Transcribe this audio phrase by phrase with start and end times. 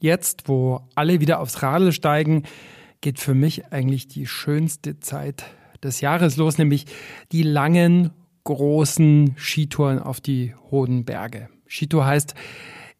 [0.00, 2.44] Jetzt, wo alle wieder aufs Radl steigen,
[3.02, 5.44] geht für mich eigentlich die schönste Zeit
[5.82, 6.86] des Jahres los, nämlich
[7.32, 8.10] die langen,
[8.44, 11.50] großen Skitouren auf die hohen Berge.
[11.68, 12.34] Skitour heißt,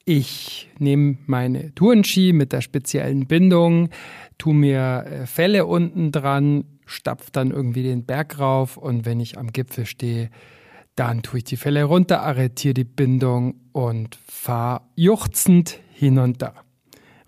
[0.04, 3.88] ich nehme meine Tourenski mit der speziellen Bindung,
[4.36, 9.38] tu mir äh, Felle unten dran, stapf dann irgendwie den Berg rauf und wenn ich
[9.38, 10.30] am Gipfel stehe,
[10.96, 16.54] dann tue ich die Felle runter, arretiere die Bindung und fahre juchzend hinunter.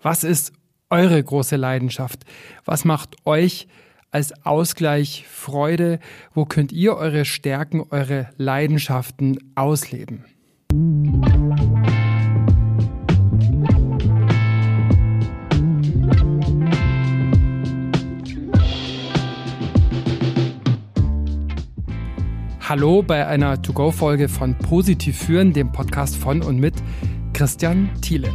[0.05, 0.51] Was ist
[0.89, 2.25] eure große Leidenschaft?
[2.65, 3.69] Was macht euch
[4.11, 5.99] als Ausgleich Freude?
[6.33, 10.25] Wo könnt ihr eure Stärken, eure Leidenschaften ausleben?
[22.59, 26.75] Hallo bei einer To-Go-Folge von Positiv führen, dem Podcast von und mit
[27.33, 28.29] Christian Thiele.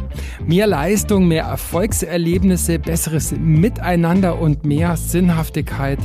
[0.45, 5.99] Mehr Leistung, mehr Erfolgserlebnisse, besseres Miteinander und mehr Sinnhaftigkeit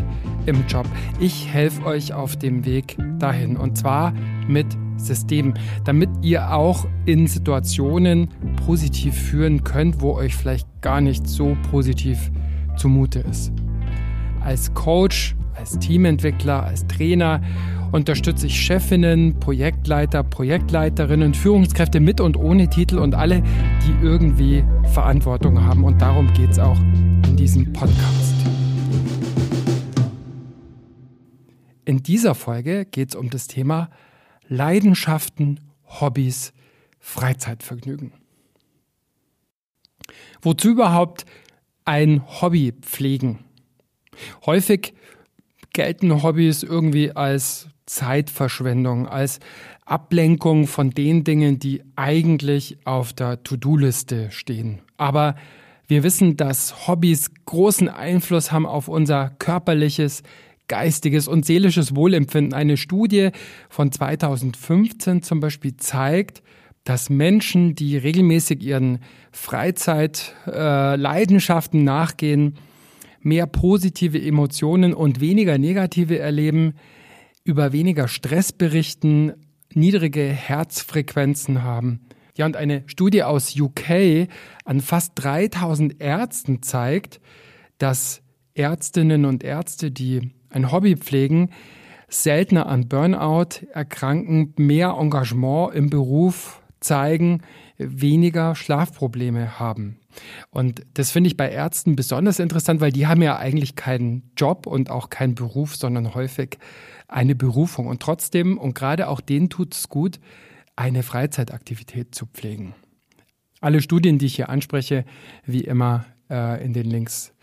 [0.47, 0.86] im Job.
[1.19, 4.12] Ich helfe euch auf dem Weg dahin und zwar
[4.47, 8.28] mit Systemen, damit ihr auch in Situationen
[8.64, 12.31] positiv führen könnt, wo euch vielleicht gar nicht so positiv
[12.77, 13.53] zumute ist.
[14.41, 17.41] Als Coach, als Teamentwickler, als Trainer
[17.95, 23.41] unterstütze ich Chefinnen, Projektleiter, Projektleiterinnen, Führungskräfte mit und ohne Titel und alle,
[23.86, 25.84] die irgendwie Verantwortung haben.
[25.84, 28.34] Und darum geht es auch in diesem Podcast.
[31.84, 33.91] In dieser Folge geht es um das Thema
[34.48, 36.53] Leidenschaften, Hobbys,
[36.98, 38.12] Freizeitvergnügen.
[40.42, 41.27] Wozu überhaupt
[41.84, 43.45] ein Hobby pflegen?
[44.47, 44.95] Häufig
[45.75, 49.41] gelten Hobbys irgendwie als Zeitverschwendung, als
[49.84, 54.80] Ablenkung von den Dingen, die eigentlich auf der To-Do-Liste stehen.
[54.97, 55.34] Aber
[55.86, 60.22] wir wissen, dass Hobbys großen Einfluss haben auf unser körperliches,
[60.67, 62.55] geistiges und seelisches Wohlempfinden.
[62.55, 63.33] Eine Studie
[63.68, 66.42] von 2015 zum Beispiel zeigt,
[66.85, 69.01] dass Menschen, die regelmäßig ihren
[69.33, 72.56] Freizeitleidenschaften äh, nachgehen,
[73.24, 76.74] mehr positive Emotionen und weniger negative erleben,
[77.42, 79.33] über weniger Stress berichten,
[79.73, 82.01] niedrige Herzfrequenzen haben.
[82.36, 84.29] Ja, und eine Studie aus UK
[84.64, 87.20] an fast 3000 Ärzten zeigt,
[87.79, 88.23] dass
[88.55, 91.51] Ärztinnen und Ärzte, die ein Hobby pflegen,
[92.08, 97.42] seltener an Burnout erkranken, mehr Engagement im Beruf zeigen,
[97.79, 99.98] weniger Schlafprobleme haben.
[100.51, 104.67] Und das finde ich bei Ärzten besonders interessant, weil die haben ja eigentlich keinen Job
[104.67, 106.58] und auch keinen Beruf, sondern häufig
[107.08, 107.86] eine Berufung.
[107.86, 110.20] Und trotzdem, und gerade auch denen tut es gut,
[110.77, 112.74] eine Freizeitaktivität zu pflegen.
[113.61, 115.05] Alle Studien, die ich hier anspreche,
[115.45, 117.35] wie immer äh, in den Links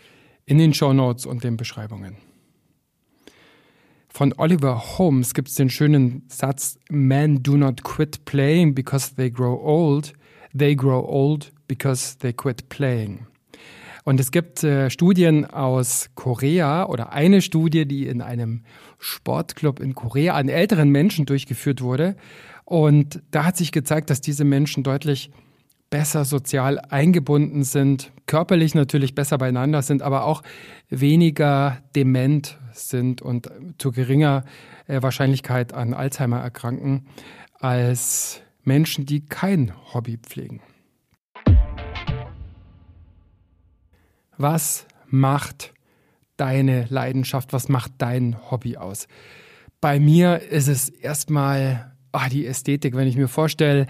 [0.52, 2.18] in den Show Notes und den Beschreibungen.
[4.10, 9.32] Von Oliver Holmes gibt es den schönen Satz, Men do not quit playing because they
[9.32, 10.12] grow old,
[10.58, 13.28] they grow old because they quit playing.
[14.04, 18.64] Und es gibt äh, Studien aus Korea oder eine Studie, die in einem
[18.98, 22.16] Sportclub in Korea an älteren Menschen durchgeführt wurde.
[22.66, 25.32] Und da hat sich gezeigt, dass diese Menschen deutlich
[25.92, 30.42] besser sozial eingebunden sind, körperlich natürlich besser beieinander sind, aber auch
[30.90, 34.46] weniger dement sind und zu geringer
[34.88, 37.06] äh, Wahrscheinlichkeit an Alzheimer erkranken
[37.60, 40.62] als Menschen, die kein Hobby pflegen.
[44.38, 45.74] Was macht
[46.38, 47.54] deine Leidenschaft?
[47.54, 49.08] Was macht dein Hobby aus?
[49.80, 53.88] Bei mir ist es erstmal oh, die Ästhetik, wenn ich mir vorstelle,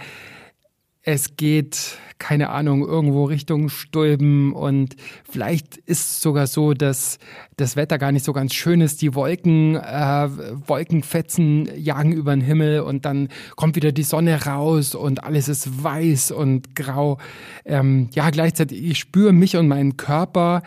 [1.04, 4.96] es geht, keine Ahnung, irgendwo Richtung Stulben und
[5.28, 7.18] vielleicht ist es sogar so, dass
[7.58, 9.02] das Wetter gar nicht so ganz schön ist.
[9.02, 10.30] Die Wolken, äh,
[10.68, 15.84] Wolkenfetzen jagen über den Himmel und dann kommt wieder die Sonne raus und alles ist
[15.84, 17.18] weiß und grau.
[17.66, 20.62] Ähm, ja, gleichzeitig, ich spüre mich und meinen Körper.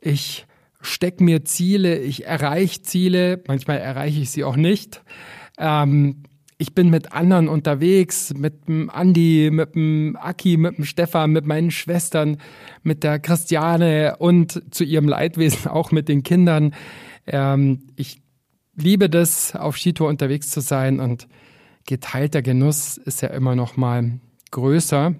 [0.00, 0.46] Ich
[0.80, 5.02] stecke mir Ziele, ich erreiche Ziele, manchmal erreiche ich sie auch nicht.
[5.58, 6.22] Ähm,
[6.64, 11.44] ich bin mit anderen unterwegs, mit dem Andi, mit dem Aki, mit dem Stefan, mit
[11.44, 12.38] meinen Schwestern,
[12.82, 16.74] mit der Christiane und zu ihrem Leidwesen auch mit den Kindern.
[17.26, 18.22] Ähm, ich
[18.74, 21.28] liebe das, auf Skitour unterwegs zu sein und
[21.84, 24.20] geteilter Genuss ist ja immer noch mal
[24.50, 25.14] größer.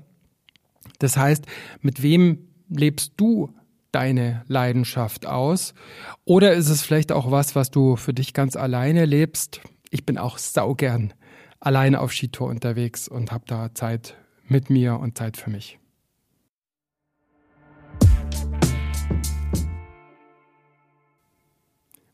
[0.99, 1.45] Das heißt,
[1.83, 2.39] mit wem
[2.71, 3.55] lebst du
[3.93, 5.75] deine Leidenschaft aus?
[6.25, 9.61] Oder ist es vielleicht auch was, was du für dich ganz alleine lebst?
[9.91, 11.13] Ich bin auch saugern
[11.65, 14.17] alleine auf Skitour unterwegs und habe da Zeit
[14.47, 15.79] mit mir und Zeit für mich.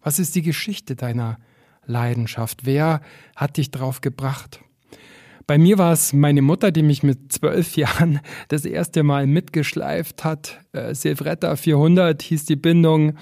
[0.03, 1.39] Was ist die Geschichte deiner
[1.85, 2.65] Leidenschaft?
[2.65, 3.03] Wer
[3.37, 4.61] hat dich drauf gebracht?
[5.51, 10.23] Bei mir war es meine Mutter, die mich mit zwölf Jahren das erste Mal mitgeschleift
[10.23, 10.61] hat.
[10.73, 13.15] Äh, Silvretta 400 hieß die Bindung,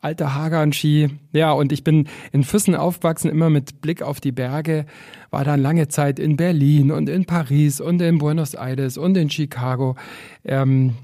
[0.00, 1.10] alter Hagan-Ski.
[1.34, 4.86] Ja, und ich bin in Füssen aufgewachsen, immer mit Blick auf die Berge.
[5.28, 9.28] War dann lange Zeit in Berlin und in Paris und in Buenos Aires und in
[9.28, 9.94] Chicago.
[10.42, 10.94] Ähm,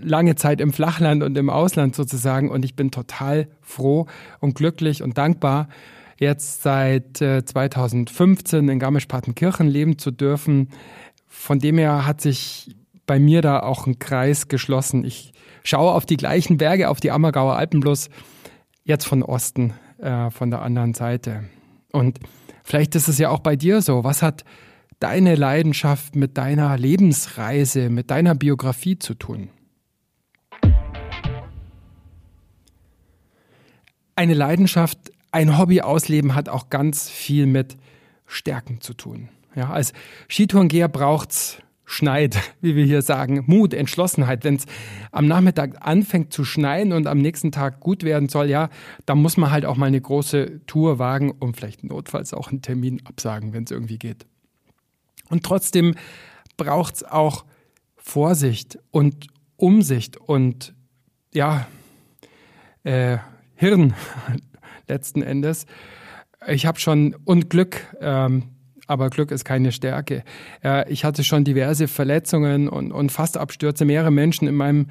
[0.00, 2.48] lange Zeit im Flachland und im Ausland sozusagen.
[2.48, 4.06] Und ich bin total froh
[4.40, 5.68] und glücklich und dankbar,
[6.18, 10.70] jetzt seit äh, 2015 in Garmisch-Partenkirchen leben zu dürfen.
[11.26, 12.76] Von dem her hat sich
[13.06, 15.04] bei mir da auch ein Kreis geschlossen.
[15.04, 15.32] Ich
[15.64, 18.08] schaue auf die gleichen Berge, auf die Ammergauer Alpen bloß
[18.84, 21.44] jetzt von Osten, äh, von der anderen Seite.
[21.92, 22.20] Und
[22.62, 24.04] vielleicht ist es ja auch bei dir so.
[24.04, 24.44] Was hat
[24.98, 29.50] deine Leidenschaft mit deiner Lebensreise, mit deiner Biografie zu tun?
[34.14, 37.76] Eine Leidenschaft ein Hobby ausleben hat auch ganz viel mit
[38.26, 39.28] Stärken zu tun.
[39.54, 39.92] Ja, als
[40.28, 44.44] Skitourengeher braucht's Schneid, wie wir hier sagen, Mut, Entschlossenheit.
[44.44, 44.66] Wenn es
[45.10, 48.70] am Nachmittag anfängt zu schneien und am nächsten Tag gut werden soll, ja,
[49.04, 52.62] dann muss man halt auch mal eine große Tour wagen und vielleicht notfalls auch einen
[52.62, 54.26] Termin absagen, wenn es irgendwie geht.
[55.28, 55.94] Und trotzdem
[56.56, 57.44] braucht's auch
[57.96, 60.74] Vorsicht und Umsicht und
[61.32, 61.66] ja,
[62.84, 63.18] äh,
[63.54, 63.94] Hirn,
[64.88, 65.66] letzten Endes.
[66.48, 68.44] Ich habe schon, und Glück, ähm,
[68.86, 70.24] aber Glück ist keine Stärke.
[70.62, 73.84] Äh, ich hatte schon diverse Verletzungen und, und fast Abstürze.
[73.84, 74.86] Mehrere Menschen in meinem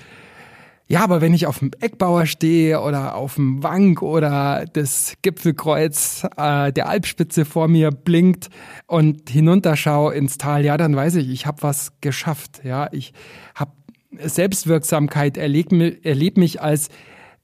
[0.91, 6.27] Ja, aber wenn ich auf dem Eckbauer stehe oder auf dem Wank oder das Gipfelkreuz
[6.37, 8.51] äh, der Alpspitze vor mir blinkt
[8.89, 12.63] und hinunterschaue ins Tal, ja, dann weiß ich, ich habe was geschafft.
[12.65, 13.13] Ja, ich
[13.55, 13.71] habe
[14.19, 16.89] Selbstwirksamkeit, erlebe erleb mich als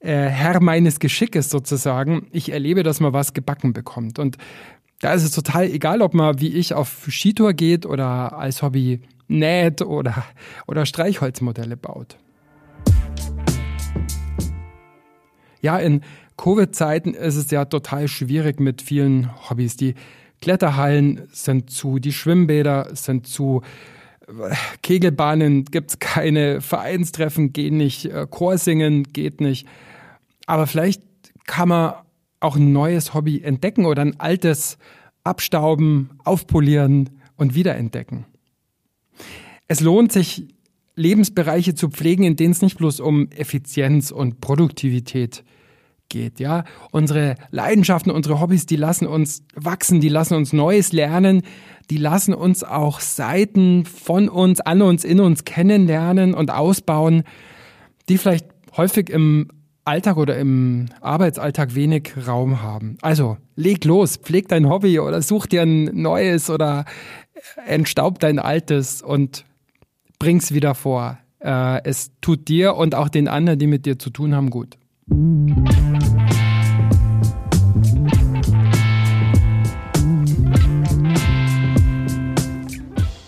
[0.06, 2.28] äh, Herr meines Geschickes sozusagen.
[2.30, 4.20] Ich erlebe, dass man was gebacken bekommt.
[4.20, 4.36] Und
[5.00, 9.00] da ist es total egal, ob man wie ich auf Skitour geht oder als Hobby
[9.26, 10.24] näht oder,
[10.68, 12.16] oder Streichholzmodelle baut.
[15.60, 16.02] Ja, in
[16.36, 19.76] Covid-Zeiten ist es ja total schwierig mit vielen Hobbys.
[19.76, 19.96] Die
[20.40, 23.62] Kletterhallen sind zu, die Schwimmbäder sind zu,
[24.82, 29.66] Kegelbahnen gibt es keine, Vereinstreffen gehen nicht, äh, Chorsingen geht nicht.
[30.46, 31.02] Aber vielleicht
[31.46, 31.94] kann man
[32.40, 34.78] auch ein neues Hobby entdecken oder ein altes
[35.24, 38.24] abstauben, aufpolieren und wiederentdecken.
[39.68, 40.46] Es lohnt sich,
[40.94, 45.44] Lebensbereiche zu pflegen, in denen es nicht bloß um Effizienz und Produktivität
[46.08, 46.64] geht, ja.
[46.90, 51.42] Unsere Leidenschaften, unsere Hobbys, die lassen uns wachsen, die lassen uns Neues lernen,
[51.90, 57.24] die lassen uns auch Seiten von uns, an uns, in uns kennenlernen und ausbauen,
[58.08, 59.48] die vielleicht häufig im
[59.86, 62.98] Alltag oder im Arbeitsalltag wenig Raum haben.
[63.02, 66.84] Also leg los, pfleg dein Hobby oder such dir ein neues oder
[67.66, 69.44] entstaub dein altes und
[70.18, 71.18] bring's wieder vor.
[71.38, 74.76] Äh, es tut dir und auch den anderen, die mit dir zu tun haben, gut.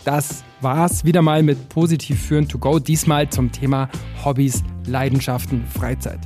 [0.04, 2.80] Das war's wieder mal mit Positiv führen to go.
[2.80, 3.88] Diesmal zum Thema
[4.24, 6.18] Hobbys, Leidenschaften, Freizeit.